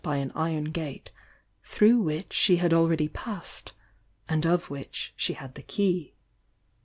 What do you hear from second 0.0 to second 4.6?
'ly an iron gate through which she had already passed, and